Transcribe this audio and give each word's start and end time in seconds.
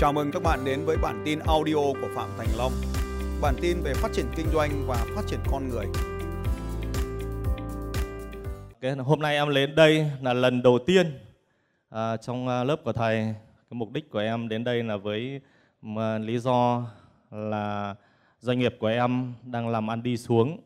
Chào 0.00 0.12
mừng 0.12 0.30
các 0.32 0.42
bạn 0.42 0.64
đến 0.64 0.84
với 0.84 0.96
bản 1.02 1.22
tin 1.24 1.38
audio 1.38 1.74
của 1.74 2.08
Phạm 2.14 2.28
Thành 2.38 2.48
Long. 2.58 2.72
Bản 3.42 3.54
tin 3.62 3.76
về 3.82 3.94
phát 3.94 4.08
triển 4.12 4.26
kinh 4.36 4.46
doanh 4.52 4.70
và 4.86 5.06
phát 5.16 5.22
triển 5.26 5.40
con 5.50 5.68
người. 5.68 5.86
Cái 8.80 8.92
hôm 8.92 9.20
nay 9.20 9.36
em 9.36 9.54
đến 9.54 9.74
đây 9.74 10.10
là 10.22 10.32
lần 10.32 10.62
đầu 10.62 10.78
tiên 10.86 11.06
à, 11.90 12.16
trong 12.16 12.48
à, 12.48 12.64
lớp 12.64 12.76
của 12.84 12.92
thầy. 12.92 13.16
Cái 13.16 13.70
mục 13.70 13.90
đích 13.90 14.10
của 14.10 14.18
em 14.18 14.48
đến 14.48 14.64
đây 14.64 14.82
là 14.82 14.96
với 14.96 15.40
mà, 15.82 16.18
lý 16.18 16.38
do 16.38 16.86
là 17.30 17.94
doanh 18.38 18.58
nghiệp 18.58 18.76
của 18.80 18.86
em 18.86 19.32
đang 19.44 19.68
làm 19.68 19.90
ăn 19.90 20.02
đi 20.02 20.16
xuống. 20.16 20.60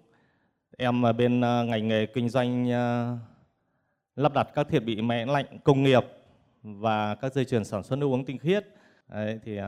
Em 0.78 1.06
ở 1.06 1.12
bên 1.12 1.40
à, 1.40 1.62
ngành 1.62 1.88
nghề 1.88 2.06
kinh 2.06 2.28
doanh 2.28 2.70
à, 2.70 3.18
lắp 4.16 4.32
đặt 4.34 4.48
các 4.54 4.68
thiết 4.68 4.80
bị 4.80 5.02
máy 5.02 5.26
lạnh 5.26 5.58
công 5.64 5.82
nghiệp 5.82 6.04
và 6.62 7.14
các 7.14 7.34
dây 7.34 7.44
chuyền 7.44 7.64
sản 7.64 7.82
xuất 7.82 7.96
nước 7.96 8.06
uống 8.06 8.24
tinh 8.24 8.38
khiết. 8.38 8.66
Đấy, 9.14 9.38
thì 9.44 9.58
uh, 9.60 9.64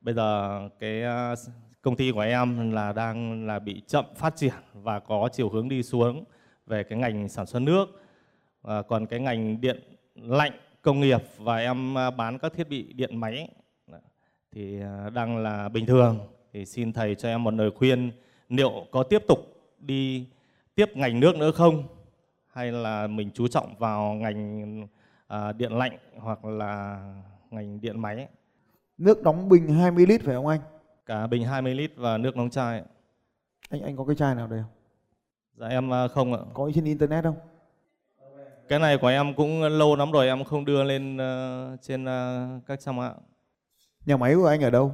bây 0.00 0.14
giờ 0.14 0.60
cái 0.80 1.02
uh, 1.32 1.38
công 1.82 1.96
ty 1.96 2.12
của 2.12 2.20
em 2.20 2.70
là 2.72 2.92
đang 2.92 3.46
là 3.46 3.58
bị 3.58 3.82
chậm 3.86 4.04
phát 4.14 4.36
triển 4.36 4.52
và 4.74 4.98
có 5.00 5.28
chiều 5.32 5.48
hướng 5.48 5.68
đi 5.68 5.82
xuống 5.82 6.24
về 6.66 6.82
cái 6.82 6.98
ngành 6.98 7.28
sản 7.28 7.46
xuất 7.46 7.60
nước. 7.60 8.02
À, 8.62 8.82
còn 8.88 9.06
cái 9.06 9.20
ngành 9.20 9.60
điện 9.60 9.96
lạnh 10.14 10.52
công 10.82 11.00
nghiệp 11.00 11.22
và 11.38 11.56
em 11.56 11.98
à, 11.98 12.10
bán 12.10 12.38
các 12.38 12.52
thiết 12.52 12.68
bị 12.68 12.92
điện 12.92 13.20
máy 13.20 13.48
thì 14.52 14.80
đang 15.14 15.38
là 15.38 15.68
bình 15.68 15.86
thường. 15.86 16.18
Thì 16.52 16.66
xin 16.66 16.92
thầy 16.92 17.14
cho 17.14 17.28
em 17.28 17.44
một 17.44 17.54
lời 17.54 17.70
khuyên 17.70 18.10
liệu 18.48 18.86
có 18.90 19.02
tiếp 19.02 19.22
tục 19.28 19.38
đi 19.78 20.26
tiếp 20.74 20.96
ngành 20.96 21.20
nước 21.20 21.36
nữa 21.36 21.50
không 21.50 21.82
hay 22.52 22.72
là 22.72 23.06
mình 23.06 23.30
chú 23.34 23.48
trọng 23.48 23.74
vào 23.78 24.14
ngành 24.14 24.86
à, 25.26 25.52
điện 25.52 25.72
lạnh 25.72 25.98
hoặc 26.16 26.44
là 26.44 27.00
ngành 27.50 27.80
điện 27.80 28.00
máy 28.00 28.28
Nước 28.98 29.22
đóng 29.22 29.48
bình 29.48 29.68
20 29.68 30.06
lít 30.06 30.20
phải 30.24 30.34
không 30.34 30.46
anh? 30.46 30.60
cả 31.06 31.26
bình 31.26 31.44
20 31.44 31.74
lít 31.74 31.90
và 31.96 32.18
nước 32.18 32.36
nóng 32.36 32.50
chai 32.50 32.82
Anh 33.70 33.82
anh 33.82 33.96
có 33.96 34.04
cái 34.04 34.16
chai 34.16 34.34
nào 34.34 34.46
đây 34.46 34.60
không? 34.62 34.70
dạ 35.54 35.66
em 35.66 35.92
à, 35.92 36.08
không 36.08 36.32
ạ 36.32 36.38
Có 36.54 36.70
trên 36.74 36.84
internet 36.84 37.24
không? 37.24 37.36
cái 38.68 38.78
này 38.78 38.98
của 38.98 39.06
em 39.06 39.34
cũng 39.34 39.62
lâu 39.62 39.96
lắm 39.96 40.12
rồi 40.12 40.26
em 40.26 40.44
không 40.44 40.64
đưa 40.64 40.82
lên 40.84 41.16
ờ, 41.16 41.76
trên 41.82 42.04
ờ, 42.04 42.48
các 42.66 42.80
trang 42.80 42.96
mạng 42.96 43.18
Nhà 44.06 44.16
máy 44.16 44.34
của 44.34 44.46
anh 44.46 44.60
ở 44.60 44.70
đâu? 44.70 44.92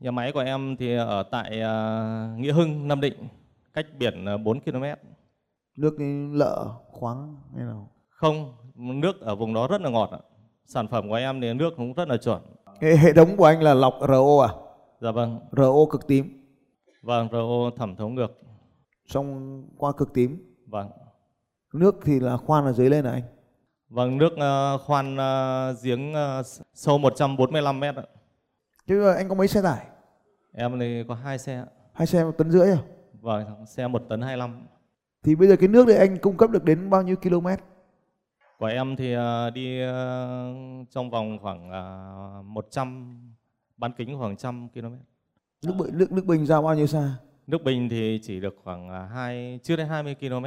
nhà 0.00 0.10
máy 0.10 0.32
của 0.32 0.40
em 0.40 0.76
thì 0.76 0.94
ở 0.96 1.22
tại 1.30 1.60
ờ, 1.60 2.28
Nghĩa 2.36 2.52
Hưng 2.52 2.88
Nam 2.88 3.00
Định 3.00 3.28
cách 3.72 3.86
biển 3.98 4.24
ờ, 4.24 4.38
4 4.38 4.60
km 4.60 4.84
Nước 5.76 5.96
lợ 6.32 6.66
khoáng 6.90 7.36
hay 7.56 7.64
nào? 7.64 7.90
không 8.08 8.54
nước 8.76 9.20
ở 9.20 9.34
vùng 9.36 9.54
đó 9.54 9.66
rất 9.70 9.80
là 9.80 9.90
ngọt 9.90 10.10
ạ 10.12 10.18
sản 10.66 10.88
phẩm 10.88 11.08
của 11.08 11.14
em 11.14 11.40
thì 11.40 11.54
nước 11.54 11.72
cũng 11.76 11.92
rất 11.92 12.08
là 12.08 12.16
chuẩn 12.16 12.40
Hệ, 12.80 13.12
thống 13.12 13.36
của 13.36 13.44
anh 13.44 13.62
là 13.62 13.74
lọc 13.74 13.94
RO 14.08 14.40
à? 14.42 14.50
dạ 15.00 15.10
vâng 15.10 15.38
RO 15.56 15.84
cực 15.90 16.06
tím. 16.06 16.46
vâng 17.02 17.28
RO 17.32 17.70
thẩm 17.76 17.96
thấu 17.96 18.08
ngược 18.08 18.38
Xong 19.06 19.62
qua 19.78 19.92
cực 19.92 20.14
tím. 20.14 20.54
vâng 20.66 20.90
Nước 21.74 21.96
thì 22.04 22.20
là 22.20 22.36
khoan 22.36 22.64
ở 22.64 22.72
dưới 22.72 22.90
lên 22.90 23.04
à 23.04 23.10
anh? 23.12 23.22
vâng 23.88 24.18
nước 24.18 24.32
ờ, 24.36 24.78
khoan 24.78 25.16
ờ, 25.16 25.74
giếng 25.82 26.14
ờ, 26.14 26.42
sâu 26.74 26.98
145 26.98 27.80
mét 27.80 27.96
ạ 27.96 28.02
Chứ 28.86 29.08
anh 29.12 29.28
có 29.28 29.34
mấy 29.34 29.48
xe 29.48 29.62
tải? 29.62 29.86
em 30.52 30.78
thì 30.80 31.04
có 31.08 31.14
hai 31.14 31.38
xe 31.38 31.56
ạ. 31.56 31.66
Hai 31.92 32.06
xe 32.06 32.24
một 32.24 32.32
tấn 32.38 32.50
rưỡi 32.50 32.70
à? 32.70 32.78
vâng 33.20 33.66
xe 33.66 33.88
một 33.88 34.02
tấn 34.08 34.20
25 34.22 34.66
Thì 35.24 35.34
bây 35.34 35.48
giờ 35.48 35.56
cái 35.56 35.68
nước 35.68 35.86
đấy 35.86 35.96
anh 35.96 36.18
cung 36.18 36.36
cấp 36.36 36.50
được 36.50 36.64
đến 36.64 36.90
bao 36.90 37.02
nhiêu 37.02 37.16
km? 37.16 37.46
Của 38.60 38.66
em 38.66 38.96
thì 38.96 39.12
ờ, 39.12 39.50
đi 39.50 39.80
ờ, 39.80 40.54
trong 40.90 41.10
vòng 41.10 41.38
khoảng 41.42 41.70
ờ, 41.70 42.42
100 42.44 43.16
bán 43.76 43.92
kính 43.92 44.18
khoảng 44.18 44.30
100 44.30 44.68
km. 44.68 44.82
Nước 45.66 45.72
bi- 45.78 45.90
nước 45.92 46.12
nước 46.12 46.24
bình 46.26 46.46
ra 46.46 46.60
bao 46.60 46.74
nhiêu 46.74 46.86
xa? 46.86 47.14
Nước 47.46 47.62
bình 47.64 47.88
thì 47.88 48.20
chỉ 48.22 48.40
được 48.40 48.56
khoảng 48.64 48.88
ờ, 48.88 49.04
hai 49.06 49.60
chưa 49.62 49.76
đến 49.76 49.86
20 49.86 50.14
km, 50.14 50.44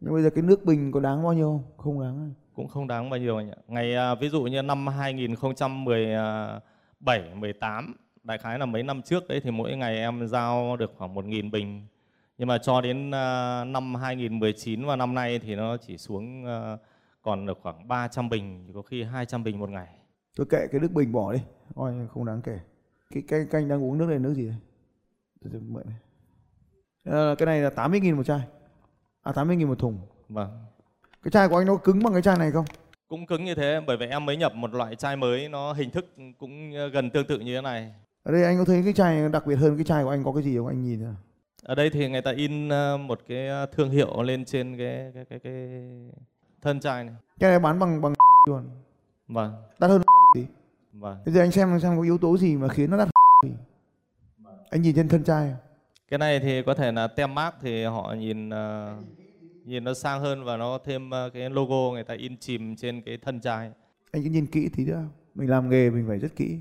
Nhưng 0.00 0.12
bây 0.12 0.22
giờ 0.22 0.30
cái 0.34 0.42
nước 0.42 0.64
bình 0.64 0.92
có 0.92 1.00
đáng 1.00 1.22
bao 1.22 1.32
nhiêu 1.32 1.46
không? 1.46 1.62
Không 1.76 2.00
đáng. 2.00 2.18
à? 2.18 2.28
cũng 2.54 2.68
không 2.68 2.86
đáng 2.86 3.10
bao 3.10 3.20
nhiêu 3.20 3.36
anh 3.36 3.50
ạ. 3.50 3.56
Ngày 3.68 3.94
ờ, 3.94 4.14
ví 4.14 4.28
dụ 4.28 4.42
như 4.42 4.62
năm 4.62 4.86
2017 4.86 7.34
18 7.34 7.94
đại 8.22 8.38
khái 8.38 8.58
là 8.58 8.66
mấy 8.66 8.82
năm 8.82 9.02
trước 9.02 9.28
đấy 9.28 9.40
thì 9.44 9.50
mỗi 9.50 9.76
ngày 9.76 9.96
em 9.96 10.26
giao 10.28 10.76
được 10.76 10.92
khoảng 10.98 11.14
1.000 11.14 11.50
bình. 11.50 11.86
Nhưng 12.38 12.48
mà 12.48 12.58
cho 12.58 12.80
đến 12.80 13.10
ờ, 13.10 13.64
năm 13.66 13.94
2019 13.94 14.84
và 14.86 14.96
năm 14.96 15.14
nay 15.14 15.38
thì 15.38 15.54
nó 15.54 15.76
chỉ 15.76 15.98
xuống 15.98 16.44
ờ, 16.44 16.78
còn 17.26 17.46
được 17.46 17.58
khoảng 17.62 17.88
300 17.88 18.28
bình, 18.28 18.70
có 18.74 18.82
khi 18.82 19.02
200 19.02 19.44
bình 19.44 19.58
một 19.58 19.70
ngày. 19.70 19.86
Tôi 20.36 20.46
kệ 20.50 20.66
cái 20.72 20.80
nước 20.80 20.92
bình 20.92 21.12
bỏ 21.12 21.32
đi. 21.32 21.38
Coi 21.74 21.94
không 22.14 22.24
đáng 22.24 22.42
kể. 22.42 22.58
Cái 23.10 23.22
cái 23.28 23.46
canh 23.50 23.68
đang 23.68 23.84
uống 23.84 23.98
nước 23.98 24.06
này 24.08 24.18
nước 24.18 24.34
gì 24.34 24.46
đây? 24.46 24.56
Tôi 25.52 25.60
mượn 25.60 25.82
này. 25.86 25.96
Ờ, 27.04 27.34
cái 27.34 27.46
này 27.46 27.60
là 27.60 27.70
80.000 27.70 28.16
một 28.16 28.22
chai. 28.22 28.40
À 29.22 29.32
80.000 29.32 29.66
một 29.66 29.78
thùng. 29.78 29.98
Vâng. 30.28 30.64
Cái 31.22 31.30
chai 31.30 31.48
của 31.48 31.56
anh 31.56 31.66
nó 31.66 31.76
cứng 31.76 32.02
bằng 32.02 32.12
cái 32.12 32.22
chai 32.22 32.38
này 32.38 32.50
không? 32.50 32.64
cũng 33.08 33.26
cứng 33.26 33.44
như 33.44 33.54
thế 33.54 33.80
bởi 33.86 33.96
vì 33.96 34.06
em 34.06 34.26
mới 34.26 34.36
nhập 34.36 34.54
một 34.54 34.74
loại 34.74 34.96
chai 34.96 35.16
mới 35.16 35.48
nó 35.48 35.72
hình 35.72 35.90
thức 35.90 36.06
cũng 36.38 36.72
gần 36.92 37.10
tương 37.10 37.26
tự 37.26 37.38
như 37.38 37.54
thế 37.54 37.60
này 37.60 37.92
Ở 38.22 38.32
đây 38.32 38.44
anh 38.44 38.58
có 38.58 38.64
thấy 38.64 38.82
cái 38.84 38.92
chai 38.92 39.28
đặc 39.28 39.46
biệt 39.46 39.54
hơn 39.54 39.76
cái 39.76 39.84
chai 39.84 40.04
của 40.04 40.10
anh 40.10 40.24
có 40.24 40.32
cái 40.32 40.42
gì 40.42 40.56
không? 40.56 40.66
Anh 40.66 40.82
nhìn 40.82 41.02
nào. 41.02 41.14
ở 41.62 41.74
đây 41.74 41.90
thì 41.90 42.08
người 42.08 42.22
ta 42.22 42.32
in 42.32 42.68
ờ, 42.68 42.96
một 42.96 43.20
cái 43.28 43.48
thương 43.72 43.90
hiệu 43.90 44.22
lên 44.22 44.44
trên 44.44 44.78
cái 44.78 45.12
cái 45.14 45.24
cái, 45.24 45.38
cái 45.38 45.80
thân 46.62 46.80
chai 46.80 47.04
này 47.04 47.14
Cái 47.38 47.50
này 47.50 47.58
bán 47.58 47.78
bằng 47.78 48.00
bằng 48.02 48.12
luôn. 48.48 48.70
vâng 49.28 49.52
Đắt 49.80 49.90
hơn 49.90 50.02
tí. 50.34 50.44
vâng 50.92 51.18
Bây 51.24 51.34
giờ 51.34 51.40
anh 51.40 51.50
xem 51.52 51.80
xem 51.80 51.96
có 51.96 52.02
yếu 52.02 52.18
tố 52.18 52.36
gì 52.38 52.56
mà 52.56 52.68
khiến 52.68 52.90
nó 52.90 52.96
đắt 52.96 53.08
gì. 53.44 53.50
Anh 54.70 54.82
nhìn 54.82 54.94
trên 54.96 55.08
thân 55.08 55.24
chai. 55.24 55.54
cái 56.08 56.18
này 56.18 56.40
thì 56.40 56.62
có 56.62 56.74
thể 56.74 56.92
là 56.92 57.06
tem 57.06 57.34
mác 57.34 57.54
thì 57.60 57.84
họ 57.84 58.14
nhìn 58.18 58.50
ờ, 58.50 58.96
nhìn 59.64 59.84
nó 59.84 59.94
sang 59.94 60.20
hơn 60.20 60.44
và 60.44 60.56
nó 60.56 60.78
thêm 60.84 61.10
ờ, 61.10 61.30
cái 61.34 61.50
logo 61.50 61.90
người 61.92 62.04
ta 62.04 62.14
in 62.14 62.36
chìm 62.36 62.76
trên 62.76 63.02
cái 63.02 63.18
thân 63.22 63.40
chai 63.40 63.70
Anh 64.12 64.22
cứ 64.24 64.30
nhìn 64.30 64.46
kỹ 64.46 64.68
tí 64.76 64.84
nữa. 64.84 65.02
Mình 65.34 65.50
làm 65.50 65.70
nghề 65.70 65.90
mình 65.90 66.04
phải 66.08 66.18
rất 66.18 66.36
kỹ. 66.36 66.58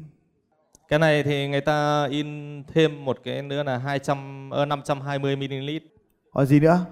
cái 0.88 1.00
này 1.00 1.24
thì 1.24 1.48
người 1.48 1.62
ta 1.62 2.06
in 2.06 2.64
thêm 2.68 3.06
một 3.06 3.18
cái 3.24 3.42
nữa 3.42 3.64
là 3.64 3.78
200 3.78 4.50
ờ, 4.50 4.66
520 4.66 5.36
ml 5.36 5.70
Hỏi 6.34 6.46
gì 6.46 6.60
nữa? 6.60 6.86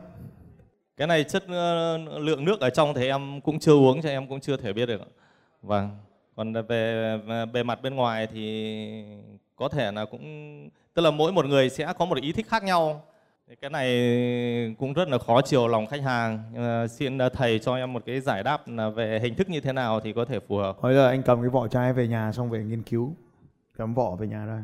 Cái 0.98 1.08
này 1.08 1.24
chất 1.24 1.44
ờ, 1.48 1.98
lượng 1.98 2.46
nước 2.46 2.60
ở 2.60 2.70
trong 2.70 2.94
thì 2.94 3.08
em 3.08 3.42
cũng 3.42 3.60
chưa 3.60 3.74
uống 3.74 4.02
cho 4.02 4.10
em 4.10 4.28
cũng 4.28 4.40
chưa 4.40 4.58
thể 4.58 4.74
biết 4.74 4.86
được. 4.86 5.02
Vâng. 5.62 5.98
Còn 6.36 6.54
về 6.68 7.18
bề 7.54 7.64
mặt 7.64 7.82
bên 7.82 7.96
ngoài 7.96 8.28
thì 8.28 9.04
có 9.56 9.70
thể 9.70 9.92
là 9.92 10.06
cũng 10.06 10.24
tức 10.94 11.02
là 11.02 11.12
mỗi 11.12 11.32
một 11.32 11.46
người 11.46 11.70
sẽ 11.70 11.94
có 11.98 12.06
một 12.06 12.18
ý 12.22 12.32
thích 12.32 12.48
khác 12.50 12.64
nhau. 12.64 13.02
Cái 13.62 13.70
này 13.70 13.88
cũng 14.80 14.94
rất 14.94 15.10
là 15.10 15.18
khó 15.18 15.42
chiều 15.42 15.68
lòng 15.68 15.88
khách 15.88 16.02
hàng. 16.02 16.44
à, 16.58 16.88
xin 16.88 17.18
ờ, 17.18 17.30
thầy 17.30 17.60
cho 17.60 17.76
em 17.76 17.94
một 17.94 18.04
cái 18.06 18.22
giải 18.22 18.44
đáp 18.44 18.68
là 18.68 18.90
về 18.90 19.20
hình 19.20 19.36
thức 19.36 19.50
như 19.50 19.60
thế 19.60 19.74
nào 19.74 20.00
thì 20.00 20.14
có 20.14 20.26
thể 20.26 20.40
phù 20.40 20.58
hợp. 20.58 20.82
Bây 20.82 20.94
giờ 20.94 21.08
anh 21.08 21.24
cầm 21.24 21.42
cái 21.42 21.50
vỏ 21.50 21.68
chai 21.68 21.94
về 21.94 22.08
nhà 22.08 22.32
xong 22.32 22.50
về 22.50 22.64
nghiên 22.64 22.84
cứu. 22.84 23.14
Cầm 23.78 23.94
vỏ 23.94 24.16
về 24.16 24.28
nhà 24.28 24.46
đây. 24.46 24.62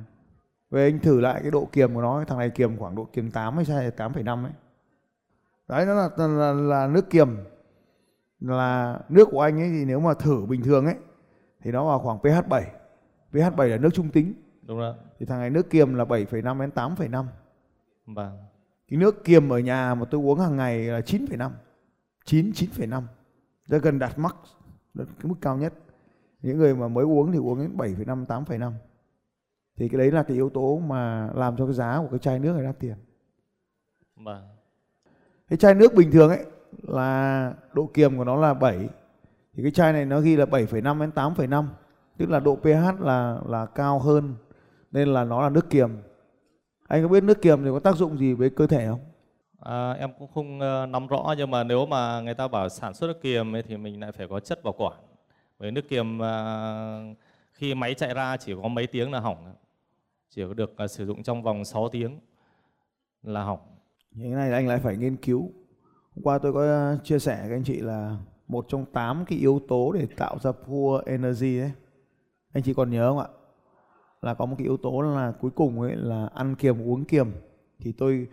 Về 0.72 0.84
anh 0.84 1.00
thử 1.00 1.22
lại 1.22 1.40
cái 1.42 1.52
độ 1.52 1.68
kiềm 1.72 1.94
của 1.94 2.02
nó. 2.02 2.24
Thằng 2.28 2.38
này 2.38 2.50
kiềm 2.50 2.78
khoảng 2.78 2.96
độ 2.96 3.08
kiềm 3.14 3.32
8 3.32 3.56
hay 3.56 3.66
sao 3.66 3.82
8,5 3.98 4.44
ấy. 4.44 4.52
Đấy 5.70 5.86
nó 5.86 5.94
là, 5.94 6.28
là, 6.28 6.54
là, 6.54 6.88
nước 6.88 7.10
kiềm. 7.10 7.38
Là 8.40 9.00
nước 9.10 9.28
của 9.32 9.42
anh 9.42 9.60
ấy 9.60 9.70
thì 9.70 9.86
nếu 9.86 10.00
mà 10.00 10.14
thử 10.14 10.46
bình 10.46 10.64
thường 10.64 10.86
ấy 10.86 10.96
thì 11.62 11.72
nó 11.72 11.86
vào 11.86 12.00
khoảng 12.00 12.20
pH 12.20 12.50
7. 12.50 12.72
pH 13.32 13.56
7 13.58 13.70
là 13.70 13.78
nước 13.78 13.90
trung 13.94 14.10
tính. 14.10 14.34
Đúng 14.62 14.78
rồi. 14.78 14.94
Thì 15.20 15.26
thằng 15.26 15.40
này 15.40 15.50
nước 15.50 15.70
kiềm 15.70 15.94
là 15.94 16.04
7,5 16.04 16.60
đến 16.60 16.70
8,5. 16.70 17.26
Vâng. 18.06 18.38
Cái 18.88 19.00
nước 19.00 19.24
kiềm 19.24 19.50
ở 19.50 19.60
nhà 19.60 19.96
mà 19.96 20.06
tôi 20.06 20.22
uống 20.22 20.40
hàng 20.40 20.58
ngày 20.58 20.80
là 20.80 21.00
9,5. 21.00 21.52
9 22.26 22.52
9,5. 22.52 23.04
Đã 23.70 23.78
gần 23.78 24.00
đạt 24.00 24.18
max, 24.18 24.34
đạt 24.94 25.08
cái 25.20 25.30
mức 25.30 25.36
cao 25.42 25.58
nhất. 25.58 25.74
Những 26.42 26.58
người 26.58 26.76
mà 26.76 26.88
mới 26.88 27.06
uống 27.06 27.32
thì 27.32 27.38
uống 27.38 27.60
đến 27.60 27.78
7,5 27.78 28.26
8,5. 28.26 28.72
Thì 29.78 29.90
cái 29.90 30.00
đấy 30.00 30.12
là 30.12 30.24
cái 30.24 30.36
yếu 30.36 30.50
tố 30.50 30.80
mà 30.80 31.30
làm 31.34 31.58
cho 31.58 31.66
cái 31.66 31.74
giá 31.74 32.00
của 32.02 32.08
cái 32.12 32.20
chai 32.20 32.40
nước 32.40 32.54
này 32.56 32.64
đắt 32.64 32.80
tiền. 32.80 32.96
Vâng. 34.16 34.59
Cái 35.50 35.58
chai 35.58 35.74
nước 35.74 35.94
bình 35.94 36.12
thường 36.12 36.30
ấy 36.30 36.46
là 36.82 37.54
độ 37.74 37.90
kiềm 37.94 38.18
của 38.18 38.24
nó 38.24 38.36
là 38.36 38.54
7. 38.54 38.90
Thì 39.54 39.64
cái 39.64 39.72
chai 39.72 39.94
này 39.94 40.06
nó 40.06 40.20
ghi 40.20 40.36
là 40.36 40.46
7,5 40.46 41.00
đến 41.00 41.12
8,5. 41.16 41.66
Tức 42.18 42.30
là 42.30 42.40
độ 42.40 42.56
pH 42.56 43.02
là 43.02 43.38
là 43.48 43.66
cao 43.66 44.00
hơn 44.00 44.36
nên 44.92 45.08
là 45.08 45.24
nó 45.24 45.42
là 45.42 45.50
nước 45.50 45.70
kiềm. 45.70 45.90
Anh 46.88 47.04
có 47.04 47.08
biết 47.08 47.24
nước 47.24 47.42
kiềm 47.42 47.64
thì 47.64 47.70
có 47.70 47.80
tác 47.80 47.96
dụng 47.96 48.18
gì 48.18 48.34
với 48.34 48.50
cơ 48.50 48.68
thể 48.68 48.88
không? 48.88 49.00
À, 49.60 49.92
em 49.92 50.12
cũng 50.20 50.28
không 50.34 50.60
ờ, 50.60 50.86
nắm 50.86 51.08
rõ 51.08 51.36
nhưng 51.38 51.52
mà 51.52 51.64
nếu 51.64 51.86
mà 51.86 52.22
người 52.22 52.34
ta 52.34 52.48
bảo 52.48 52.70
sản 52.70 52.94
xuất 52.94 53.08
nước 53.08 53.22
kiềm 53.22 53.56
ấy, 53.56 53.64
thì 53.64 53.78
mình 53.78 54.00
lại 54.00 54.12
phải 54.12 54.28
có 54.28 54.40
chất 54.40 54.64
bảo 54.64 54.74
quản. 54.74 55.00
Với 55.58 55.72
nước 55.72 55.90
kiềm 55.90 56.22
à, 56.22 57.14
khi 57.54 57.76
máy 57.76 57.94
chạy 57.94 58.14
ra 58.14 58.38
chỉ 58.38 58.54
có 58.64 58.68
mấy 58.68 58.88
tiếng 58.88 59.12
là 59.12 59.20
hỏng, 59.20 59.54
chỉ 60.30 60.44
có 60.48 60.54
được 60.54 60.78
à, 60.78 60.88
sử 60.88 61.06
dụng 61.06 61.24
trong 61.24 61.44
vòng 61.44 61.66
6 61.66 61.90
tiếng 61.90 62.20
là 63.24 63.44
hỏng. 63.44 63.60
Thì 64.20 64.26
cái 64.26 64.34
này 64.34 64.52
anh 64.52 64.68
lại 64.68 64.80
phải 64.80 64.98
nghiên 64.98 65.16
cứu. 65.16 65.42
Hôm 66.16 66.24
qua 66.24 66.38
tôi 66.38 66.54
có 66.54 66.62
ờ, 66.62 66.98
chia 67.04 67.20
sẻ 67.20 67.42
với 67.42 67.58
anh 67.58 67.64
chị 67.64 67.80
là 67.80 68.18
một 68.48 68.66
trong 68.68 68.86
8 68.86 69.26
cái 69.28 69.40
yếu 69.40 69.62
tố 69.68 69.92
để 69.92 70.08
tạo 70.18 70.38
ra 70.40 70.52
poor 70.52 71.04
energy 71.06 71.60
đấy. 71.60 71.72
Anh 72.54 72.64
chị 72.64 72.74
còn 72.74 72.92
nhớ 72.92 73.10
không 73.10 73.20
ạ? 73.20 73.28
là 74.22 74.34
có 74.34 74.46
một 74.46 74.56
cái 74.58 74.66
yếu 74.66 74.78
tố 74.78 75.02
là 75.02 75.32
cuối 75.32 75.52
cùng 75.52 75.82
ấy 75.82 75.96
là 75.96 76.30
ăn 76.34 76.56
kiềm 76.56 76.82
uống 76.82 77.06
kiềm 77.06 77.32
thì 77.80 77.92
tôi 77.92 78.28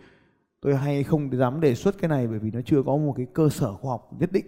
tôi 0.61 0.75
hay 0.75 1.03
không 1.03 1.37
dám 1.37 1.61
đề 1.61 1.75
xuất 1.75 1.97
cái 1.97 2.09
này 2.09 2.27
bởi 2.27 2.39
vì 2.39 2.51
nó 2.51 2.61
chưa 2.65 2.83
có 2.83 2.97
một 2.97 3.13
cái 3.17 3.25
cơ 3.33 3.49
sở 3.49 3.73
khoa 3.73 3.91
học 3.91 4.09
nhất 4.19 4.31
định 4.31 4.45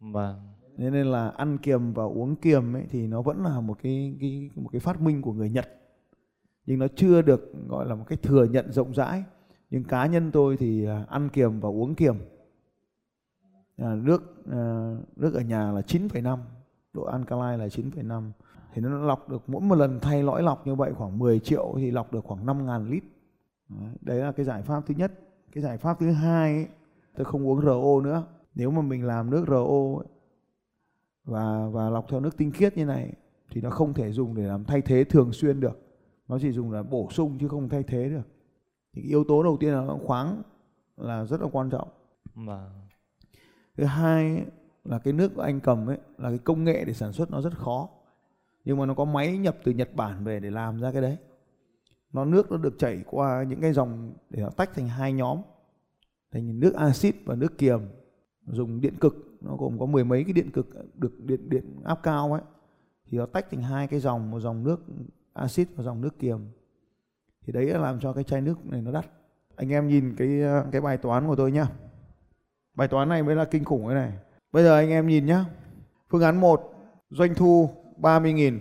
Vâng. 0.00 0.36
Thế 0.76 0.90
nên 0.90 1.06
là 1.06 1.28
ăn 1.28 1.58
kiềm 1.58 1.92
và 1.92 2.04
uống 2.04 2.36
kiềm 2.36 2.76
ấy 2.76 2.86
thì 2.90 3.06
nó 3.06 3.22
vẫn 3.22 3.44
là 3.44 3.60
một 3.60 3.78
cái, 3.82 4.16
cái 4.20 4.50
một 4.54 4.68
cái 4.72 4.80
phát 4.80 5.00
minh 5.00 5.22
của 5.22 5.32
người 5.32 5.50
Nhật 5.50 5.68
nhưng 6.66 6.78
nó 6.78 6.86
chưa 6.96 7.22
được 7.22 7.52
gọi 7.68 7.86
là 7.86 7.94
một 7.94 8.04
cách 8.08 8.22
thừa 8.22 8.44
nhận 8.44 8.72
rộng 8.72 8.94
rãi 8.94 9.24
nhưng 9.70 9.84
cá 9.84 10.06
nhân 10.06 10.30
tôi 10.32 10.56
thì 10.56 10.84
à, 10.84 11.04
ăn 11.08 11.28
kiềm 11.28 11.60
và 11.60 11.68
uống 11.68 11.94
kiềm. 11.94 12.14
À, 13.76 13.94
nước 13.94 14.44
à, 14.50 14.94
nước 15.16 15.34
ở 15.34 15.40
nhà 15.40 15.72
là 15.72 15.80
9,5 15.80 16.38
độ 16.92 17.02
alkaline 17.02 17.56
là 17.56 17.66
9,5 17.66 18.30
thì 18.74 18.82
nó 18.82 18.88
lọc 18.88 19.28
được 19.28 19.42
mỗi 19.46 19.60
một 19.60 19.74
lần 19.74 20.00
thay 20.00 20.22
lõi 20.22 20.42
lọc 20.42 20.66
như 20.66 20.74
vậy 20.74 20.92
khoảng 20.94 21.18
10 21.18 21.40
triệu 21.40 21.74
thì 21.76 21.90
lọc 21.90 22.12
được 22.12 22.24
khoảng 22.24 22.46
5.000 22.46 22.90
lít. 22.90 23.02
Đấy, 23.68 23.90
đấy 24.00 24.18
là 24.18 24.32
cái 24.32 24.46
giải 24.46 24.62
pháp 24.62 24.86
thứ 24.86 24.94
nhất. 24.94 25.12
Cái 25.52 25.62
giải 25.62 25.78
pháp 25.78 26.00
thứ 26.00 26.10
hai 26.10 26.54
ấy, 26.54 26.66
tôi 27.16 27.24
không 27.24 27.48
uống 27.48 27.60
RO 27.60 28.00
nữa. 28.00 28.26
Nếu 28.54 28.70
mà 28.70 28.82
mình 28.82 29.04
làm 29.04 29.30
nước 29.30 29.44
RO 29.48 29.98
ấy, 29.98 30.06
và 31.24 31.68
và 31.72 31.90
lọc 31.90 32.08
theo 32.08 32.20
nước 32.20 32.36
tinh 32.36 32.50
khiết 32.50 32.76
như 32.76 32.84
này 32.84 33.12
thì 33.50 33.60
nó 33.60 33.70
không 33.70 33.94
thể 33.94 34.12
dùng 34.12 34.34
để 34.34 34.42
làm 34.42 34.64
thay 34.64 34.82
thế 34.82 35.04
thường 35.04 35.32
xuyên 35.32 35.60
được. 35.60 35.78
Nó 36.28 36.38
chỉ 36.38 36.52
dùng 36.52 36.72
là 36.72 36.82
bổ 36.82 37.08
sung 37.10 37.38
chứ 37.40 37.48
không 37.48 37.68
thay 37.68 37.82
thế 37.82 38.08
được 38.08 38.37
thì 38.98 39.02
cái 39.02 39.08
yếu 39.08 39.24
tố 39.24 39.42
đầu 39.42 39.56
tiên 39.60 39.72
là 39.72 39.86
khoáng 40.06 40.42
là 40.96 41.24
rất 41.24 41.40
là 41.40 41.48
quan 41.52 41.70
trọng. 41.70 41.88
Vâng. 42.34 42.70
thứ 43.76 43.84
hai 43.84 44.44
là 44.84 44.98
cái 44.98 45.12
nước 45.12 45.36
anh 45.36 45.60
cầm 45.60 45.86
ấy 45.86 45.98
là 46.18 46.28
cái 46.28 46.38
công 46.38 46.64
nghệ 46.64 46.84
để 46.84 46.92
sản 46.92 47.12
xuất 47.12 47.30
nó 47.30 47.40
rất 47.40 47.58
khó. 47.58 47.88
Nhưng 48.64 48.76
mà 48.78 48.86
nó 48.86 48.94
có 48.94 49.04
máy 49.04 49.38
nhập 49.38 49.56
từ 49.64 49.72
Nhật 49.72 49.96
Bản 49.96 50.24
về 50.24 50.40
để 50.40 50.50
làm 50.50 50.80
ra 50.80 50.92
cái 50.92 51.02
đấy. 51.02 51.16
Nó 52.12 52.24
nước 52.24 52.50
nó 52.50 52.56
được 52.56 52.78
chảy 52.78 53.04
qua 53.06 53.42
những 53.42 53.60
cái 53.60 53.72
dòng 53.72 54.12
để 54.30 54.42
nó 54.42 54.50
tách 54.50 54.74
thành 54.74 54.88
hai 54.88 55.12
nhóm. 55.12 55.38
Thành 56.32 56.60
nước 56.60 56.74
axit 56.74 57.14
và 57.24 57.34
nước 57.34 57.58
kiềm. 57.58 57.80
Dùng 58.46 58.80
điện 58.80 58.94
cực 59.00 59.14
nó 59.40 59.56
gồm 59.56 59.78
có 59.78 59.86
mười 59.86 60.04
mấy 60.04 60.24
cái 60.24 60.32
điện 60.32 60.50
cực 60.50 60.66
được 60.94 61.24
điện 61.24 61.48
điện 61.48 61.80
áp 61.84 62.00
cao 62.02 62.32
ấy. 62.32 62.42
Thì 63.06 63.18
nó 63.18 63.26
tách 63.26 63.50
thành 63.50 63.62
hai 63.62 63.86
cái 63.86 64.00
dòng 64.00 64.30
một 64.30 64.40
dòng 64.40 64.64
nước 64.64 64.80
axit 65.32 65.68
và 65.76 65.84
dòng 65.84 66.00
nước 66.00 66.18
kiềm 66.18 66.40
thì 67.48 67.52
đấy 67.52 67.66
là 67.66 67.78
làm 67.78 68.00
cho 68.00 68.12
cái 68.12 68.24
chai 68.24 68.40
nước 68.40 68.66
này 68.66 68.82
nó 68.82 68.92
đắt. 68.92 69.06
Anh 69.56 69.72
em 69.72 69.88
nhìn 69.88 70.14
cái 70.18 70.40
ờ, 70.40 70.66
cái 70.72 70.80
bài 70.80 70.96
toán 70.96 71.26
của 71.26 71.36
tôi 71.36 71.52
nhá. 71.52 71.66
Bài 72.74 72.88
toán 72.88 73.08
này 73.08 73.22
mới 73.22 73.36
là 73.36 73.44
kinh 73.44 73.64
khủng 73.64 73.86
cái 73.86 73.94
này. 73.94 74.12
Bây 74.52 74.64
giờ 74.64 74.76
anh 74.76 74.90
em 74.90 75.06
nhìn 75.06 75.26
nhá. 75.26 75.44
Phương 76.10 76.22
án 76.22 76.40
1 76.40 76.74
doanh 77.10 77.34
thu 77.34 77.70
30.000 77.96 78.58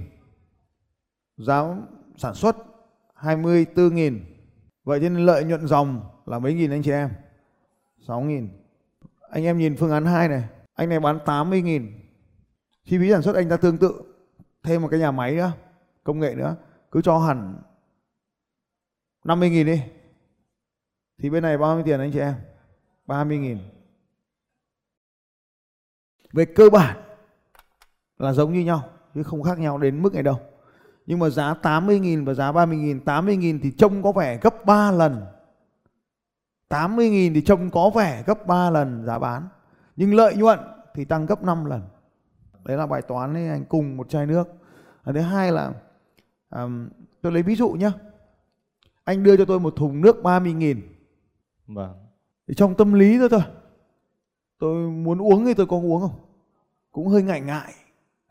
giá 1.38 1.76
sản 2.18 2.36
xuất 2.36 2.56
24.000 3.20 4.20
vậy 4.84 5.00
nên 5.00 5.16
lợi 5.16 5.44
nhuận 5.44 5.68
dòng 5.68 6.02
là 6.26 6.40
mấy 6.40 6.54
nghìn 6.54 6.72
anh 6.72 6.84
chị 6.84 6.92
em? 6.92 7.10
6.000 8.08 8.48
anh 9.30 9.44
em 9.44 9.58
nhìn 9.58 9.76
phương 9.78 9.92
án 9.92 10.06
2 10.06 10.28
này. 10.28 10.44
Anh 10.74 10.90
này 10.90 11.00
bán 11.00 11.20
80.000 11.26 11.88
chi 12.86 12.98
phí 12.98 13.10
sản 13.12 13.22
xuất 13.22 13.36
anh 13.36 13.50
ta 13.50 13.58
tương 13.58 13.78
tự. 13.78 14.02
Thêm 14.64 14.82
một 14.82 14.88
cái 14.92 15.00
nhà 15.00 15.12
máy 15.12 15.36
nữa, 15.36 15.52
công 16.04 16.20
nghệ 16.20 16.36
nữa. 16.36 16.56
Cứ 16.92 17.02
cho 17.02 17.20
hẳn 17.20 17.56
50 19.28 19.50
nghìn 19.50 19.66
đi. 19.66 19.82
Thì 21.18 21.30
bên 21.30 21.44
này 21.44 21.58
bao 21.58 21.76
nhiêu 21.76 21.86
tiền 21.86 22.00
anh 22.00 22.12
chị 22.12 22.20
em? 22.20 22.34
30 23.06 23.38
nghìn. 23.38 23.58
Về 26.34 26.46
cơ 26.46 26.70
bản 26.70 26.98
là 28.18 28.34
giống 28.34 28.54
như 28.54 28.60
nhau 28.60 28.90
chứ 29.16 29.24
không 29.24 29.44
khác 29.44 29.60
nhau 29.60 29.78
đến 29.78 30.02
mức 30.02 30.14
này 30.14 30.24
đâu. 30.24 30.40
Nhưng 31.06 31.20
mà 31.20 31.30
giá 31.30 31.54
80 31.54 32.00
nghìn 32.00 32.26
và 32.26 32.34
giá 32.34 32.52
30 32.52 32.78
nghìn 32.78 33.00
80 33.00 33.38
nghìn 33.38 33.60
thì 33.60 33.72
trông 33.72 34.04
có 34.04 34.12
vẻ 34.12 34.40
gấp 34.42 34.66
3 34.66 34.92
lần. 34.92 35.26
80 36.70 37.10
nghìn 37.10 37.34
thì 37.34 37.42
trông 37.42 37.70
có 37.70 37.90
vẻ 37.90 38.24
gấp 38.28 38.48
3 38.48 38.70
lần 38.70 39.06
giá 39.06 39.20
bán. 39.20 39.48
Nhưng 39.96 40.14
lợi 40.14 40.36
nhuận 40.36 40.60
thì 40.94 41.06
tăng 41.06 41.26
gấp 41.26 41.44
5 41.44 41.66
lần. 41.66 41.82
Đấy 42.64 42.78
là 42.78 42.88
bài 42.88 43.02
toán 43.02 43.34
ấy 43.34 43.48
anh 43.48 43.66
cùng 43.66 43.98
một 43.98 44.10
chai 44.10 44.26
nước. 44.26 44.48
Thứ 45.06 45.20
hai 45.20 45.52
là 45.52 45.74
um, 46.50 46.90
tôi 47.22 47.32
lấy 47.32 47.44
ví 47.44 47.56
dụ 47.56 47.70
nhé 47.70 47.92
anh 49.08 49.24
đưa 49.24 49.38
cho 49.38 49.46
tôi 49.46 49.60
một 49.60 49.76
thùng 49.76 50.02
nước 50.02 50.16
30.000 50.24 50.82
Vâng. 51.68 51.94
thì 52.48 52.54
trong 52.54 52.76
tâm 52.76 52.94
lý 52.94 53.18
thôi 53.20 53.30
thôi 53.32 53.42
tôi 54.60 54.90
muốn 54.90 55.22
uống 55.22 55.46
thì 55.46 55.54
tôi 55.54 55.68
có 55.68 55.78
uống 55.78 56.02
không? 56.02 56.20
Cũng 56.92 57.08
hơi 57.08 57.24
ngại 57.24 57.42
ngại. 57.42 57.74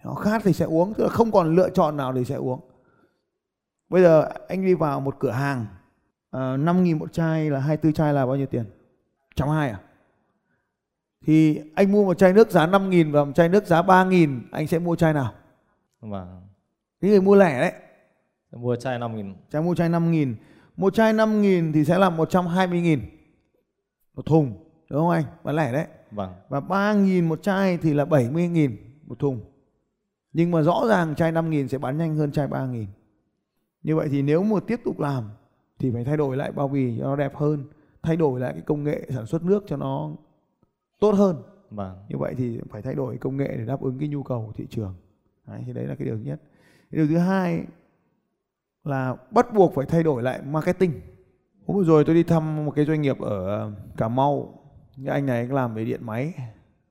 Nó 0.05 0.15
khát 0.15 0.43
thì 0.45 0.53
sẽ 0.53 0.65
uống 0.65 0.95
tức 0.95 1.05
là 1.05 1.11
không 1.11 1.33
còn 1.33 1.55
lựa 1.55 1.71
chọn 1.71 1.97
nào 1.97 2.13
để 2.13 2.25
sẽ 2.25 2.35
uống. 2.35 2.61
Bây 3.89 4.03
giờ 4.03 4.29
anh 4.49 4.65
đi 4.65 4.75
vào 4.75 5.01
một 5.01 5.17
cửa 5.19 5.31
hàng 5.31 5.67
uh, 6.37 6.61
5 6.61 6.85
nghìn 6.85 6.99
một 6.99 7.13
chai 7.13 7.51
là 7.51 7.61
24 7.61 7.93
chai 7.93 8.13
là 8.13 8.27
bao 8.27 8.37
nhiêu 8.37 8.47
tiền? 8.47 8.65
Trăm 9.37 9.49
hai 9.49 9.71
à? 9.71 9.81
Thì 11.27 11.61
anh 11.75 11.93
mua 11.93 12.05
một 12.05 12.19
chai 12.19 12.33
nước 12.33 12.51
giá 12.51 12.67
5 12.67 12.91
nghìn 12.91 13.13
và 13.13 13.25
một 13.25 13.33
chai 13.35 13.49
nước 13.49 13.67
giá 13.67 13.83
3 13.83 14.05
nghìn 14.05 14.49
anh 14.53 14.67
sẽ 14.67 14.79
mua 14.79 14.97
chai 14.97 15.13
nào? 15.13 15.33
Vâng. 16.01 16.43
cái 17.01 17.11
người 17.11 17.21
mua 17.21 17.35
lẻ 17.35 17.61
đấy. 17.61 17.73
Mua 18.53 18.77
chai 18.77 18.99
5 18.99 19.17
nghìn. 19.17 19.35
Chai 19.51 19.63
mua 19.63 19.75
chai 19.75 19.89
5 19.89 20.11
nghìn 20.11 20.37
Một 20.77 20.95
chai 20.95 21.13
5 21.13 21.43
nghìn 21.43 21.73
thì 21.73 21.85
sẽ 21.85 21.99
là 21.99 22.11
120 22.11 22.81
nghìn. 22.81 23.01
Một 24.15 24.27
thùng 24.27 24.67
Đúng 24.91 25.01
không 25.01 25.11
anh? 25.11 25.25
Bán 25.45 25.57
lẻ 25.57 25.73
đấy. 25.73 25.87
Vâng. 26.11 26.33
Và 26.49 26.61
3 26.61 26.95
nghìn 26.95 27.29
một 27.29 27.43
chai 27.43 27.79
thì 27.79 27.95
là 27.95 28.05
70 28.05 28.49
nghìn 28.49 28.77
một 29.07 29.19
thùng. 29.19 29.41
Nhưng 30.33 30.51
mà 30.51 30.63
rõ 30.63 30.85
ràng 30.89 31.15
chai 31.15 31.33
5 31.33 31.51
nghìn 31.51 31.69
sẽ 31.69 31.79
bán 31.79 31.99
nhanh 31.99 32.17
hơn 32.17 32.33
chai 32.33 32.47
3 32.47 32.67
nghìn. 32.67 32.87
Như 33.83 33.97
vậy 33.97 34.09
thì 34.11 34.23
nếu 34.23 34.43
mà 34.43 34.61
tiếp 34.67 34.81
tục 34.85 35.01
làm 35.01 35.31
Thì 35.79 35.91
phải 35.91 36.05
thay 36.05 36.17
đổi 36.17 36.37
lại 36.37 36.53
bao 36.53 36.69
bì 36.69 36.99
cho 36.99 37.05
nó 37.05 37.17
đẹp 37.17 37.37
hơn 37.37 37.65
Thay 38.03 38.17
đổi 38.17 38.41
lại 38.41 38.53
cái 38.53 38.63
công 38.63 38.85
nghệ 38.85 39.07
sản 39.09 39.27
xuất 39.27 39.43
nước 39.43 39.65
cho 39.67 39.77
nó 39.77 40.11
tốt 41.01 41.11
hơn. 41.11 41.43
Vâng. 41.71 41.99
như 42.09 42.17
vậy 42.19 42.35
thì 42.37 42.61
phải 42.71 42.83
thay 42.83 42.95
đổi 42.95 43.17
công 43.17 43.37
nghệ 43.37 43.55
để 43.59 43.67
đáp 43.67 43.81
ứng 43.81 43.99
cái 43.99 44.09
nhu 44.09 44.23
cầu 44.23 44.45
của 44.47 44.53
thị 44.53 44.67
trường. 44.71 44.95
Đấy, 45.47 45.63
thì 45.67 45.73
đấy 45.73 45.87
là 45.87 45.95
cái 45.95 46.07
điều 46.07 46.19
nhất. 46.19 46.41
Cái 46.91 46.99
điều 46.99 47.07
thứ 47.07 47.19
hai 47.19 47.65
là 48.87 49.17
bắt 49.31 49.55
buộc 49.55 49.75
phải 49.75 49.87
thay 49.87 50.03
đổi 50.03 50.23
lại 50.23 50.43
marketing. 50.43 51.01
Hôm 51.67 51.77
vừa 51.77 51.85
rồi 51.85 52.05
tôi 52.05 52.15
đi 52.15 52.23
thăm 52.23 52.67
một 52.67 52.73
cái 52.77 52.85
doanh 52.85 53.03
nghiệp 53.03 53.19
ở 53.21 53.47
ờ, 53.47 53.73
cà 53.97 54.09
mau. 54.09 54.63
Cái 55.05 55.15
anh 55.15 55.27
này 55.27 55.39
anh 55.39 55.53
làm 55.53 55.75
về 55.75 55.85
điện 55.85 56.01
máy. 56.07 56.35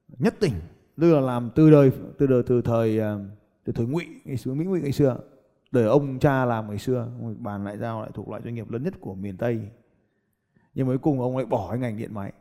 Nhất 0.08 0.36
tỉnh. 0.40 0.54
Tức 1.02 1.14
là 1.14 1.20
làm 1.20 1.50
từ 1.56 1.72
đời 1.72 1.92
từ 2.18 2.28
đời 2.28 2.44
từ 2.48 2.62
thời 2.62 3.00
ờ, 3.00 3.20
từ 3.64 3.74
thời 3.74 3.86
ngụy 3.86 4.06
ngày 4.26 4.38
xưa 4.38 4.54
mỹ 4.54 4.66
ngụy 4.66 4.82
ngày 4.82 4.92
xưa. 4.92 5.18
Đời 5.72 5.86
ông 5.86 6.20
cha 6.20 6.46
làm 6.46 6.70
ngày 6.70 6.78
xưa. 6.78 7.08
Bàn 7.40 7.64
lại 7.66 7.78
giao 7.78 8.02
lại 8.02 8.10
thuộc 8.14 8.30
loại 8.30 8.42
doanh 8.44 8.56
nghiệp 8.56 8.72
lớn 8.72 8.84
nhất 8.84 8.94
của 9.00 9.16
miền 9.16 9.38
tây. 9.38 9.60
Nhưng 10.74 10.88
mà 10.88 10.92
cuối 10.92 10.98
cùng 10.98 11.22
ông 11.22 11.38
lại 11.38 11.46
bỏ 11.46 11.68
cái 11.70 11.80
ngành 11.80 11.98
điện 11.98 12.14
máy. 12.14 12.34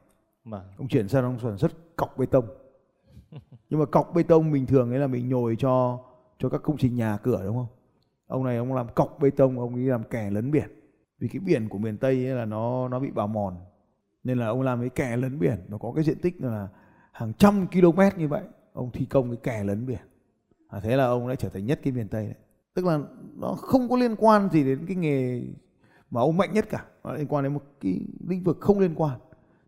Vâng. 0.44 0.62
ông 0.78 0.88
chuyển 0.88 1.08
sang 1.08 1.24
ông 1.24 1.38
sản 1.42 1.58
xuất 1.58 1.72
cọc 1.96 2.18
bê 2.18 2.26
tông. 2.26 2.44
Nhưng 3.70 3.80
mà 3.80 3.86
cọc 3.86 4.14
bê 4.14 4.22
tông 4.22 4.52
bình 4.52 4.66
thường 4.66 4.90
ấy 4.90 4.98
là 4.98 5.06
mình 5.06 5.28
nhồi 5.28 5.56
cho 5.58 5.98
cho 6.38 6.48
các 6.48 6.62
công 6.62 6.76
trình 6.76 6.94
nhà 6.94 7.16
cửa 7.16 7.42
đúng 7.44 7.56
không 7.56 7.66
ông 8.26 8.44
này 8.44 8.56
ông 8.56 8.74
làm 8.74 8.86
cọc 8.94 9.18
bê 9.20 9.30
tông 9.30 9.58
ông 9.58 9.76
đi 9.76 9.84
làm 9.84 10.04
kè 10.04 10.30
lấn 10.30 10.50
biển. 10.50 10.68
Vì 11.18 11.28
cái 11.28 11.40
biển 11.40 11.68
của 11.68 11.78
miền 11.78 11.96
tây 11.96 12.26
ấy 12.26 12.34
là 12.34 12.44
nó 12.44 12.88
nó 12.88 13.00
bị 13.00 13.10
bào 13.10 13.26
mòn. 13.26 13.56
Nên 14.24 14.38
là 14.38 14.46
ông 14.46 14.62
làm 14.62 14.80
cái 14.80 14.88
kè 14.88 15.16
lấn 15.16 15.38
biển. 15.38 15.58
Nó 15.68 15.78
có 15.78 15.92
cái 15.94 16.04
diện 16.04 16.18
tích 16.22 16.40
là 16.40 16.68
hàng 17.12 17.32
trăm 17.38 17.66
km 17.66 18.00
như 18.16 18.28
vậy. 18.28 18.42
Ông 18.72 18.90
thi 18.92 19.04
công 19.04 19.28
cái 19.28 19.36
kè 19.36 19.64
lấn 19.64 19.86
biển. 19.86 20.00
À, 20.68 20.80
thế 20.80 20.96
là 20.96 21.04
ông 21.04 21.28
đã 21.28 21.34
trở 21.34 21.48
thành 21.48 21.66
nhất 21.66 21.80
cái 21.82 21.92
miền 21.92 22.08
tây 22.08 22.24
đấy. 22.24 22.34
Tức 22.74 22.84
là 22.84 22.98
nó 23.36 23.48
không 23.48 23.88
có 23.88 23.96
liên 23.96 24.16
quan 24.16 24.50
gì 24.50 24.64
đến 24.64 24.86
cái 24.86 24.96
nghề 24.96 25.42
mà 26.10 26.20
ông 26.20 26.36
mạnh 26.36 26.52
nhất 26.52 26.66
cả. 26.70 26.84
Nó 27.04 27.12
liên 27.12 27.26
quan 27.26 27.44
đến 27.44 27.54
một 27.54 27.62
cái 27.80 28.00
lĩnh 28.28 28.42
vực 28.42 28.58
không 28.60 28.78
liên 28.78 28.94
quan. 28.94 29.18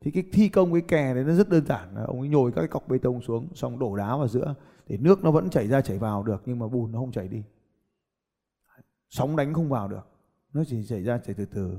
Thì 0.01 0.11
cái 0.11 0.25
thi 0.33 0.49
công 0.49 0.73
cái 0.73 0.83
kè 0.83 1.15
đấy 1.15 1.25
nó 1.25 1.35
rất 1.35 1.49
đơn 1.49 1.67
giản. 1.67 1.95
Là 1.95 2.05
ông 2.05 2.21
ấy 2.21 2.29
nhồi 2.29 2.53
các 2.53 2.61
cái 2.61 2.69
cọc 2.69 2.89
bê 2.89 2.99
tông 2.99 3.21
xuống 3.21 3.49
xong 3.55 3.79
đổ 3.79 3.97
đá 3.97 4.17
vào 4.17 4.29
giữa 4.29 4.55
để 4.87 4.97
nước 4.97 5.25
nó 5.25 5.31
vẫn 5.31 5.51
chảy 5.51 5.67
ra 5.67 5.81
chảy 5.81 5.99
vào 5.99 6.23
được 6.23 6.43
nhưng 6.47 6.59
mà 6.59 6.69
bùn 6.69 6.93
nó 6.93 6.99
không 6.99 7.13
chảy 7.13 7.29
đi 7.29 7.43
sóng 9.11 9.37
đánh 9.37 9.55
không 9.55 9.69
vào 9.69 9.89
được 9.89 10.09
nó 10.53 10.65
chỉ 10.67 10.87
chảy 10.87 11.03
ra 11.03 11.19
chảy 11.19 11.35
từ 11.35 11.45
từ 11.45 11.79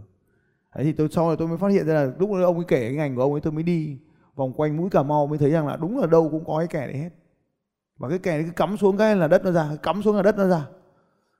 đấy 0.75 0.85
thì 0.85 0.91
tôi 0.91 1.07
sau 1.11 1.27
này 1.27 1.35
tôi 1.39 1.47
mới 1.47 1.57
phát 1.57 1.67
hiện 1.67 1.85
ra 1.85 1.93
là 1.93 2.11
lúc 2.19 2.31
đó 2.31 2.45
ông 2.45 2.55
ấy 2.55 2.65
kể 2.67 2.81
cái 2.81 2.93
ngành 2.93 3.15
của 3.15 3.21
ông 3.21 3.31
ấy 3.31 3.41
tôi 3.41 3.53
mới 3.53 3.63
đi 3.63 3.97
vòng 4.35 4.53
quanh 4.53 4.77
mũi 4.77 4.89
cà 4.89 5.03
mau 5.03 5.27
mới 5.27 5.37
thấy 5.37 5.51
rằng 5.51 5.67
là 5.67 5.75
đúng 5.75 5.99
là 5.99 6.07
đâu 6.07 6.29
cũng 6.29 6.45
có 6.45 6.57
cái 6.57 6.67
kè 6.67 6.87
đấy 6.87 6.97
hết 6.97 7.09
và 7.97 8.09
cái 8.09 8.19
kè 8.19 8.37
đấy 8.37 8.43
cứ 8.47 8.51
cắm 8.51 8.77
xuống 8.77 8.97
cái 8.97 9.15
là 9.15 9.27
đất 9.27 9.45
nó 9.45 9.51
ra 9.51 9.75
cắm 9.83 10.03
xuống 10.03 10.15
là 10.15 10.21
đất 10.21 10.37
nó 10.37 10.47
ra 10.47 10.67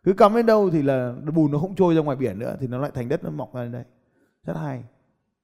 cứ 0.04 0.14
cắm 0.14 0.36
đến 0.36 0.46
đâu 0.46 0.70
thì 0.70 0.82
là 0.82 1.16
bùn 1.34 1.52
nó 1.52 1.60
không 1.60 1.76
trôi 1.76 1.96
ra 1.96 2.02
ngoài 2.02 2.18
biển 2.18 2.40
nữa 2.40 2.56
thì 2.60 2.68
nó 2.68 2.78
lại 2.78 2.92
thành 2.94 3.10
đất 3.10 3.24
nó 3.24 3.30
mọc 3.30 3.56
ra 3.56 3.64
đến 3.64 3.72
đây 3.72 3.84
rất 4.44 4.54
hay 4.54 4.84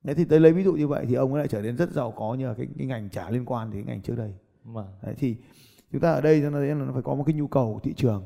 Đấy 0.03 0.15
thì 0.15 0.25
tôi 0.25 0.39
lấy 0.39 0.53
ví 0.53 0.63
dụ 0.63 0.73
như 0.73 0.87
vậy 0.87 1.05
thì 1.09 1.13
ông 1.13 1.33
ấy 1.33 1.39
lại 1.39 1.47
trở 1.47 1.61
nên 1.61 1.77
rất 1.77 1.91
giàu 1.91 2.11
có 2.11 2.33
nhờ 2.33 2.53
cái, 2.57 2.67
cái 2.77 2.87
ngành 2.87 3.09
chả 3.09 3.29
liên 3.29 3.45
quan 3.45 3.71
đến 3.71 3.85
cái 3.85 3.95
ngành 3.95 4.01
trước 4.03 4.15
đây. 4.17 4.33
Vâng. 4.63 4.87
Đấy 5.01 5.15
thì 5.17 5.35
chúng 5.91 6.01
ta 6.01 6.11
ở 6.11 6.21
đây 6.21 6.41
cho 6.41 6.49
nên 6.49 6.79
là 6.79 6.85
nó 6.85 6.93
phải 6.93 7.01
có 7.01 7.15
một 7.15 7.23
cái 7.23 7.33
nhu 7.33 7.47
cầu 7.47 7.73
của 7.73 7.79
thị 7.79 7.93
trường. 7.93 8.23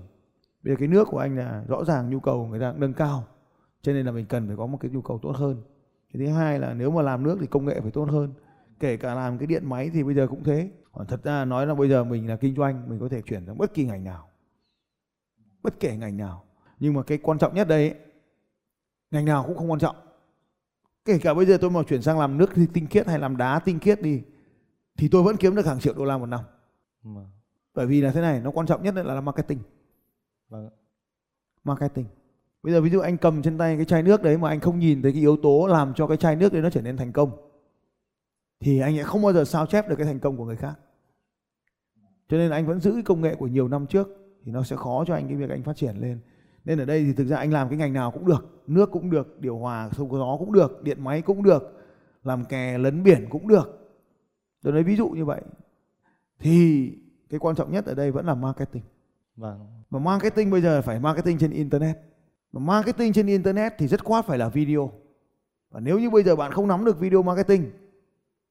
Bây 0.68 0.76
giờ 0.76 0.80
cái 0.80 0.88
nước 0.88 1.08
của 1.12 1.18
anh 1.18 1.38
là 1.38 1.64
rõ 1.68 1.84
ràng 1.84 2.10
nhu 2.10 2.20
cầu 2.20 2.48
người 2.48 2.60
ta 2.60 2.74
nâng 2.78 2.94
cao 2.94 3.28
cho 3.82 3.94
nên 3.94 4.06
là 4.06 4.12
mình 4.12 4.26
cần 4.26 4.48
phải 4.48 4.58
có 4.58 4.68
một 4.68 4.78
cái 4.82 4.92
nhu 4.92 5.02
cầu 5.02 5.20
tốt 5.22 5.32
hơn. 5.32 5.62
Cái 6.14 6.26
thứ 6.26 6.34
hai 6.34 6.60
là 6.60 6.74
nếu 6.74 6.92
mà 6.92 7.02
làm 7.02 7.24
nước 7.24 7.38
thì 7.42 7.48
công 7.48 7.66
nghệ 7.66 7.80
phải 7.82 7.92
tốt 7.92 8.08
hơn. 8.10 8.34
Kể 8.80 8.98
cả 8.98 9.16
làm 9.16 9.38
cái 9.38 9.48
điện 9.48 9.70
máy 9.70 9.90
thì 9.94 10.04
bây 10.04 10.16
giờ 10.16 10.28
cũng 10.28 10.44
thế. 10.44 10.72
Còn 10.92 11.08
thật 11.08 11.24
ra 11.24 11.46
nói 11.46 11.68
là 11.68 11.76
bây 11.76 11.90
giờ 11.90 12.04
mình 12.04 12.30
là 12.30 12.36
kinh 12.36 12.56
doanh 12.56 12.90
mình 12.90 13.00
có 13.00 13.10
thể 13.10 13.22
chuyển 13.22 13.46
sang 13.46 13.58
bất 13.58 13.74
kỳ 13.74 13.86
ngành 13.86 14.04
nào. 14.04 14.30
Bất 15.64 15.80
kể 15.80 15.98
ngành 15.98 16.18
nào. 16.18 16.44
nhưng 16.80 16.94
mà 16.94 17.04
cái 17.04 17.18
quan 17.18 17.40
trọng 17.40 17.56
nhất 17.56 17.68
đây 17.68 17.90
ấy, 17.90 18.00
ngành 19.12 19.26
nào 19.26 19.44
cũng 19.48 19.58
không 19.58 19.72
quan 19.72 19.80
trọng 19.80 19.96
kể 21.06 21.20
cả 21.20 21.34
bây 21.34 21.46
giờ 21.46 21.58
tôi 21.62 21.70
mà 21.70 21.84
chuyển 21.84 22.02
sang 22.02 22.20
làm 22.20 22.38
nước 22.38 22.50
tinh 22.74 22.88
khiết 22.88 23.08
hay 23.08 23.20
làm 23.20 23.38
đá 23.38 23.60
tinh 23.60 23.80
khiết 23.80 24.02
đi 24.02 24.22
thì 24.98 25.08
tôi 25.08 25.24
vẫn 25.24 25.38
kiếm 25.38 25.56
được 25.56 25.66
hàng 25.66 25.80
triệu 25.80 25.94
đô 25.94 26.06
la 26.06 26.18
một 26.18 26.26
năm 26.26 26.42
bởi 27.74 27.88
vì 27.88 28.02
là 28.02 28.12
thế 28.12 28.22
này 28.22 28.42
nó 28.42 28.52
quan 28.52 28.68
trọng 28.68 28.84
nhất 28.84 28.96
là 28.96 29.22
marketing 29.22 29.60
Vâng. 30.50 30.70
marketing. 31.64 32.06
Bây 32.64 32.74
giờ 32.74 32.82
ví 32.82 32.90
dụ 32.90 33.00
anh 33.00 33.18
cầm 33.18 33.42
trên 33.42 33.58
tay 33.58 33.76
cái 33.76 33.86
chai 33.86 34.04
nước 34.04 34.24
đấy 34.24 34.38
mà 34.38 34.50
anh 34.50 34.60
không 34.60 34.80
nhìn 34.80 35.02
thấy 35.02 35.12
cái 35.12 35.22
yếu 35.22 35.38
tố 35.38 35.68
làm 35.68 35.94
cho 35.94 36.08
cái 36.08 36.18
chai 36.18 36.36
nước 36.36 36.54
đấy 36.54 36.62
nó 36.62 36.70
trở 36.70 36.82
nên 36.82 36.98
thành 36.98 37.12
công, 37.12 37.32
thì 38.60 38.80
anh 38.80 38.98
sẽ 38.98 39.04
không 39.04 39.22
bao 39.22 39.34
giờ 39.34 39.46
sao 39.46 39.66
chép 39.66 39.90
được 39.90 39.96
cái 39.96 40.06
thành 40.06 40.20
công 40.20 40.38
của 40.38 40.46
người 40.46 40.56
khác. 40.56 40.74
Cho 42.30 42.38
nên 42.38 42.52
anh 42.52 42.68
vẫn 42.68 42.80
giữ 42.80 42.92
cái 42.92 43.04
công 43.04 43.22
nghệ 43.22 43.36
của 43.36 43.48
nhiều 43.48 43.68
năm 43.68 43.88
trước 43.88 44.08
thì 44.44 44.52
nó 44.52 44.64
sẽ 44.64 44.76
khó 44.76 45.04
cho 45.08 45.14
anh 45.14 45.28
cái 45.28 45.38
việc 45.38 45.50
anh 45.50 45.64
phát 45.64 45.76
triển 45.76 45.96
lên. 45.98 46.20
Nên 46.66 46.80
ở 46.80 46.86
đây 46.86 47.04
thì 47.04 47.14
thực 47.14 47.28
ra 47.28 47.38
anh 47.38 47.54
làm 47.54 47.70
cái 47.70 47.78
ngành 47.78 47.94
nào 47.94 48.12
cũng 48.12 48.26
được, 48.26 48.64
nước 48.68 48.92
cũng 48.92 49.10
được, 49.10 49.40
điều 49.40 49.58
hòa 49.58 49.90
sông 49.98 50.12
gió 50.12 50.38
cũng 50.40 50.52
được, 50.52 50.84
điện 50.84 51.04
máy 51.04 51.22
cũng 51.22 51.44
được, 51.44 51.74
làm 52.24 52.46
kè 52.46 52.78
lấn 52.78 53.04
biển 53.04 53.26
cũng 53.30 53.48
được. 53.48 53.96
Tôi 54.64 54.74
nói 54.74 54.84
ví 54.84 54.96
dụ 54.96 55.10
như 55.10 55.26
vậy 55.26 55.42
thì 56.40 56.90
cái 57.30 57.40
quan 57.40 57.56
trọng 57.56 57.72
nhất 57.72 57.86
ở 57.86 57.94
đây 57.94 58.12
vẫn 58.12 58.26
là 58.26 58.36
marketing. 58.36 58.84
Vâng. 59.38 59.68
mà 59.90 60.00
marketing 60.00 60.52
bây 60.52 60.62
giờ 60.62 60.82
phải 60.82 61.00
marketing 61.00 61.38
trên 61.38 61.52
internet. 61.52 61.98
Mà 62.52 62.60
marketing 62.60 63.14
trên 63.14 63.28
internet 63.28 63.74
thì 63.78 63.88
rất 63.88 64.04
khoát 64.04 64.26
phải 64.26 64.38
là 64.38 64.50
video. 64.50 64.92
Và 65.72 65.80
nếu 65.80 66.00
như 66.00 66.10
bây 66.10 66.24
giờ 66.24 66.36
bạn 66.36 66.52
không 66.52 66.68
nắm 66.68 66.86
được 66.86 67.00
video 67.00 67.24
marketing 67.24 67.72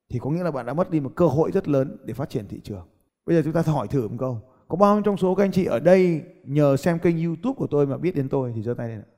thì 0.08 0.18
có 0.18 0.30
nghĩa 0.30 0.42
là 0.42 0.50
bạn 0.50 0.66
đã 0.66 0.74
mất 0.74 0.90
đi 0.90 1.00
một 1.00 1.12
cơ 1.16 1.26
hội 1.26 1.50
rất 1.52 1.68
lớn 1.68 1.96
để 2.04 2.14
phát 2.14 2.30
triển 2.30 2.48
thị 2.48 2.60
trường. 2.64 2.86
Bây 3.26 3.36
giờ 3.36 3.42
chúng 3.44 3.52
ta 3.52 3.62
hỏi 3.72 3.88
thử 3.88 4.08
một 4.08 4.16
câu. 4.18 4.40
Có 4.68 4.76
bao 4.76 4.94
nhiêu 4.94 5.02
trong 5.02 5.16
số 5.16 5.34
các 5.34 5.44
anh 5.44 5.52
chị 5.52 5.64
ở 5.64 5.80
đây 5.80 6.22
nhờ 6.44 6.76
xem 6.76 6.98
kênh 6.98 7.24
youtube 7.24 7.56
của 7.56 7.66
tôi 7.66 7.86
mà 7.86 7.96
biết 7.96 8.14
đến 8.14 8.28
tôi? 8.28 8.52
Thì 8.56 8.62
giơ 8.62 8.74
tay 8.74 8.88
lên 8.88 8.98
ạ. 8.98 9.08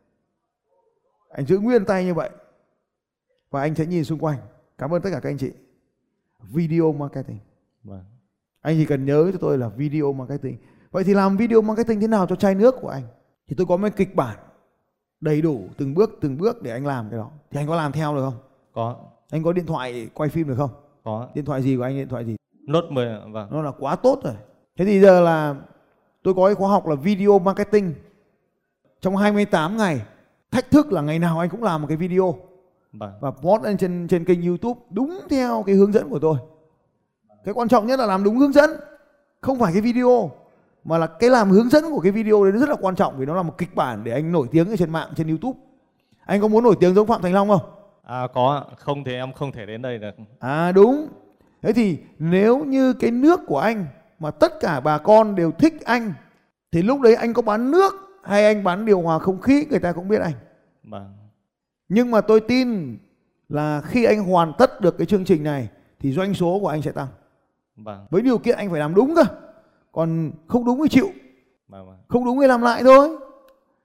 anh 1.29 1.47
giữ 1.47 1.59
nguyên 1.59 1.85
tay 1.85 2.05
như 2.05 2.15
vậy. 2.15 2.31
Và 3.51 3.61
anh 3.61 3.75
sẽ 3.75 3.87
nhìn 3.87 4.05
xung 4.05 4.19
quanh. 4.19 4.39
Cảm 4.79 4.95
ơn 4.95 5.03
tất 5.03 5.11
cả 5.13 5.21
các 5.21 5.31
anh 5.31 5.39
chị. 5.39 5.51
Video 6.43 6.93
marketing. 6.93 7.39
Vâng. 7.85 8.05
anh 8.61 8.77
chỉ 8.79 8.85
cần 8.85 9.05
nhớ 9.05 9.31
cho 9.33 9.39
tôi 9.41 9.59
là 9.59 9.69
video 9.69 10.13
marketing 10.13 10.57
vậy 10.91 11.05
thì 11.05 11.15
làm 11.15 11.37
video 11.37 11.63
marketing 11.63 12.01
thế 12.01 12.07
nào 12.07 12.27
cho 12.27 12.37
chai 12.37 12.55
nước 12.55 12.75
của 12.81 12.89
anh 12.89 13.03
thì 13.49 13.55
tôi 13.59 13.67
có 13.67 13.77
một 13.77 13.89
kịch 13.97 14.15
bản 14.15 14.37
đầy 15.21 15.43
đủ 15.43 15.63
từng 15.77 15.95
bước 15.95 16.19
từng 16.21 16.39
bước 16.39 16.63
để 16.63 16.71
anh 16.71 16.87
làm 16.87 17.11
cái 17.11 17.19
đó 17.19 17.31
thì 17.51 17.61
anh 17.61 17.67
có 17.67 17.77
làm 17.77 17.93
theo 17.93 18.15
được 18.15 18.23
không 18.25 18.39
Có. 18.73 18.97
anh 19.31 19.43
có 19.43 19.53
điện 19.53 19.67
thoại 19.67 20.09
quay 20.15 20.31
phim 20.31 20.49
được 20.49 20.55
không 20.59 20.71
Có. 21.05 21.29
điện 21.35 21.45
thoại 21.45 21.63
gì 21.63 21.77
của 21.77 21.83
anh 21.83 21.97
điện 21.97 22.09
thoại 22.09 22.25
gì 22.25 22.37
Note 22.69 22.87
10 22.91 23.09
ạ. 23.09 23.21
vâng. 23.33 23.49
nó 23.51 23.63
là 23.63 23.71
quá 23.79 23.97
tốt 23.97 24.21
rồi 24.25 24.35
thế 24.79 24.85
thì 24.85 25.01
giờ 25.01 25.21
là 25.21 25.55
tôi 26.23 26.35
có 26.35 26.47
cái 26.47 26.55
khóa 26.55 26.69
học 26.69 26.87
là 26.87 26.95
video 26.95 27.39
marketing 27.39 27.95
trong 29.01 29.17
28 29.17 29.77
ngày 29.77 30.03
thách 30.51 30.71
thức 30.71 30.93
là 30.93 31.01
ngày 31.01 31.19
nào 31.19 31.39
anh 31.39 31.51
cũng 31.51 31.63
làm 31.63 31.83
một 31.83 31.89
cái 31.89 31.97
video 31.97 32.35
Vâng. 32.93 33.13
và 33.21 33.31
post 33.31 33.63
lên 33.63 33.77
trên 33.77 34.09
trên 34.09 34.25
kênh 34.25 34.43
YouTube 34.43 34.81
đúng 34.91 35.21
theo 35.31 35.63
cái 35.67 35.75
hướng 35.75 35.93
dẫn 35.93 36.11
của 36.11 36.19
tôi. 36.19 36.37
Cái 37.45 37.55
quan 37.55 37.69
trọng 37.69 37.87
nhất 37.87 37.99
là 37.99 38.07
làm 38.07 38.25
đúng 38.25 38.37
hướng 38.39 38.53
dẫn, 38.53 38.71
không 39.41 39.59
phải 39.59 39.73
cái 39.73 39.83
video 39.83 40.31
mà 40.85 40.99
là 40.99 41.07
cái 41.07 41.31
làm 41.31 41.51
hướng 41.51 41.69
dẫn 41.69 41.85
của 41.91 42.01
cái 42.01 42.13
video 42.13 42.45
đấy 42.45 42.53
nó 42.53 42.59
rất 42.59 42.69
là 42.69 42.77
quan 42.81 42.97
trọng 42.97 43.19
vì 43.19 43.27
nó 43.27 43.35
là 43.35 43.43
một 43.43 43.59
kịch 43.59 43.75
bản 43.75 44.05
để 44.05 44.13
anh 44.13 44.33
nổi 44.33 44.47
tiếng 44.51 44.71
ở 44.71 44.77
trên 44.77 44.91
mạng 44.91 45.09
trên 45.17 45.29
YouTube. 45.29 45.59
Anh 46.27 46.41
có 46.41 46.49
muốn 46.49 46.65
nổi 46.65 46.77
tiếng 46.81 46.95
giống 46.95 47.07
Phạm 47.07 47.23
Thành 47.23 47.35
Long 47.35 47.49
không? 47.49 47.61
À 48.07 48.29
có. 48.35 48.65
Không 48.77 49.05
thì 49.05 49.15
em 49.15 49.33
không 49.33 49.53
thể 49.53 49.67
đến 49.67 49.83
đây 49.83 49.99
được. 49.99 50.15
À 50.39 50.73
đúng. 50.73 51.09
Thế 51.63 51.73
thì 51.73 51.99
nếu 52.19 52.65
như 52.65 52.93
cái 52.93 53.11
nước 53.11 53.41
của 53.47 53.59
anh 53.59 53.87
mà 54.19 54.31
tất 54.31 54.61
cả 54.61 54.81
bà 54.81 54.99
con 54.99 55.35
đều 55.35 55.51
thích 55.51 55.85
anh 55.85 56.13
thì 56.73 56.83
lúc 56.83 57.01
đấy 57.01 57.15
anh 57.15 57.33
có 57.33 57.43
bán 57.43 57.71
nước 57.71 57.93
hay 58.25 58.45
anh 58.45 58.65
bán 58.65 58.85
điều 58.85 59.01
hòa 59.01 59.19
không 59.19 59.41
khí 59.41 59.67
người 59.71 59.81
ta 59.81 59.93
cũng 59.93 60.09
biết 60.09 60.21
anh. 60.21 60.35
Vâng. 60.83 61.15
Nhưng 61.89 62.11
mà 62.11 62.21
tôi 62.21 62.41
tin 62.41 62.99
là 63.49 63.81
khi 63.81 64.05
anh 64.05 64.25
hoàn 64.25 64.53
tất 64.59 64.81
được 64.81 64.99
cái 64.99 65.07
chương 65.07 65.25
trình 65.25 65.45
này 65.45 65.69
thì 66.01 66.13
doanh 66.13 66.35
số 66.35 66.59
của 66.61 66.69
anh 66.69 66.83
sẽ 66.83 66.93
tăng. 66.93 67.09
Vâng. 67.77 68.07
Với 68.11 68.23
điều 68.23 68.39
kiện 68.39 68.57
anh 68.57 68.71
phải 68.71 68.81
làm 68.81 68.95
đúng 68.95 69.15
cơ. 69.15 69.25
Còn 69.99 70.31
không 70.49 70.65
đúng 70.65 70.81
thì 70.83 70.89
chịu, 70.89 71.09
Vâng. 71.69 71.87
vâng. 71.87 71.97
không 72.09 72.25
đúng 72.25 72.41
thì 72.41 72.47
làm 72.47 72.63
lại 72.63 72.83
thôi. 72.85 73.17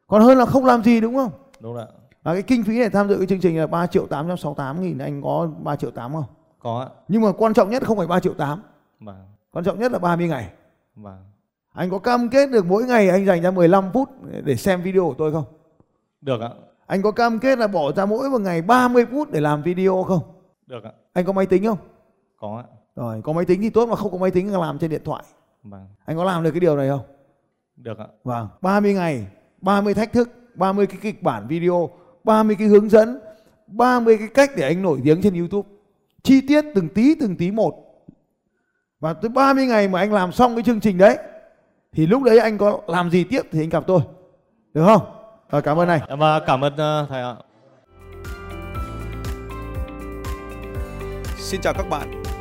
Còn 0.08 0.22
hơn 0.22 0.38
là 0.38 0.46
không 0.46 0.66
làm 0.66 0.84
gì 0.84 1.02
đúng 1.02 1.16
không? 1.16 1.32
Đúng 1.60 1.78
ạ. 1.78 1.86
Và 2.24 2.34
cái 2.34 2.42
kinh 2.42 2.64
phí 2.64 2.80
để 2.80 2.90
tham 2.90 3.08
dự 3.10 3.18
cái 3.18 3.28
chương 3.28 3.40
trình 3.40 3.58
là 3.60 3.68
3 3.68 3.88
triệu 3.88 4.08
868 4.08 4.82
nghìn 4.82 4.98
anh 4.98 5.22
có 5.22 5.50
3 5.64 5.76
triệu 5.76 5.92
8 5.92 6.14
không? 6.14 6.24
Có 6.60 6.80
ạ. 6.80 6.88
Nhưng 7.08 7.22
mà 7.22 7.32
quan 7.38 7.54
trọng 7.54 7.70
nhất 7.70 7.84
không 7.86 7.98
phải 7.98 8.08
3 8.08 8.20
triệu 8.20 8.34
8, 8.34 8.62
Vâng. 9.00 9.16
quan 9.52 9.66
trọng 9.66 9.80
nhất 9.80 9.92
là 9.92 10.00
30 10.00 10.28
ngày. 10.28 10.50
Vâng. 10.96 11.18
Anh 11.74 11.90
có 11.90 12.00
cam 12.00 12.30
kết 12.30 12.50
được 12.52 12.66
mỗi 12.66 12.84
ngày 12.86 13.10
anh 13.10 13.26
dành 13.26 13.42
ra 13.42 13.52
15 13.52 13.92
phút 13.94 14.10
để 14.44 14.56
xem 14.56 14.82
video 14.82 15.04
của 15.04 15.16
tôi 15.18 15.32
không? 15.32 15.46
Được 16.22 16.42
ạ. 16.42 16.50
Anh 16.86 17.02
có 17.02 17.12
cam 17.12 17.40
kết 17.40 17.58
là 17.60 17.68
bỏ 17.68 17.92
ra 17.92 18.06
mỗi 18.06 18.30
một 18.30 18.42
ngày 18.42 18.62
30 18.62 19.06
phút 19.12 19.32
để 19.32 19.40
làm 19.40 19.62
video 19.62 20.04
không? 20.04 20.22
Được 20.68 20.84
ạ. 20.84 20.92
Anh 21.14 21.26
có 21.26 21.34
máy 21.34 21.46
tính 21.46 21.66
không? 21.66 21.78
Có 22.40 22.58
ạ. 22.58 22.66
Rồi, 22.96 23.22
có 23.22 23.34
máy 23.34 23.46
tính 23.46 23.62
thì 23.62 23.70
tốt 23.70 23.86
mà 23.90 23.96
không 23.96 24.12
có 24.12 24.18
máy 24.18 24.32
tính 24.32 24.48
thì 24.48 24.54
làm 24.62 24.80
trên 24.80 24.90
điện 24.90 25.02
thoại. 25.06 25.24
Vâng. 25.64 25.88
Anh 26.06 26.18
có 26.18 26.24
làm 26.24 26.44
được 26.44 26.52
cái 26.52 26.60
điều 26.60 26.78
này 26.78 26.90
không? 26.90 27.06
Được 27.76 27.98
ạ. 27.98 28.08
Vâng, 28.24 28.48
30 28.62 28.94
ngày, 28.94 29.28
30 29.62 29.94
thách 29.94 30.14
thức, 30.14 30.30
30 30.56 30.88
cái 30.88 30.98
kịch 31.02 31.24
bản 31.24 31.48
video, 31.48 31.90
30 32.24 32.56
cái 32.60 32.68
hướng 32.68 32.90
dẫn, 32.90 33.20
30 33.68 34.18
cái 34.18 34.28
cách 34.34 34.52
để 34.56 34.68
anh 34.68 34.82
nổi 34.82 35.02
tiếng 35.04 35.22
trên 35.22 35.34
YouTube. 35.34 35.70
Chi 36.24 36.42
tiết 36.48 36.66
từng 36.76 36.90
tí 36.90 37.16
từng 37.16 37.36
tí 37.36 37.52
một. 37.52 37.74
Và 39.00 39.14
tới 39.14 39.30
30 39.30 39.66
ngày 39.66 39.88
mà 39.88 40.00
anh 40.00 40.14
làm 40.14 40.32
xong 40.32 40.56
cái 40.56 40.64
chương 40.64 40.80
trình 40.80 40.98
đấy 40.98 41.18
thì 41.92 42.08
lúc 42.08 42.24
đấy 42.24 42.40
anh 42.40 42.58
có 42.58 42.80
làm 42.88 43.12
gì 43.12 43.24
tiếp 43.24 43.42
thì 43.52 43.64
anh 43.64 43.70
gặp 43.70 43.84
tôi. 43.88 44.02
Được 44.74 44.86
không? 44.86 45.02
Rồi 45.52 45.62
cảm 45.62 45.80
ơn 45.80 45.88
anh. 45.88 46.02
Em 46.08 46.24
à, 46.24 46.40
cảm 46.46 46.64
ơn 46.64 46.78
à, 46.78 47.06
thầy 47.10 47.22
ạ. 47.22 47.36
Xin 51.38 51.62
chào 51.62 51.74
các 51.74 51.90
bạn 51.90 52.23